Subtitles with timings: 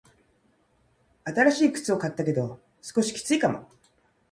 [1.25, 3.69] 新しい靴を買ったけど、少しきついかも。